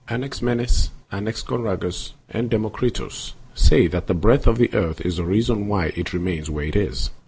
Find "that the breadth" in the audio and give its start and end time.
3.85-4.47